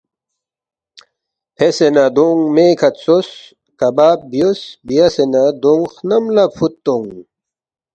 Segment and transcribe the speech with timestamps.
[1.55, 3.29] فیسے نہ دونگ مےکھہ ژوس،
[3.79, 7.09] کباب بیوس، بیاسے نہ دونگ خنم لہ فُود تونگ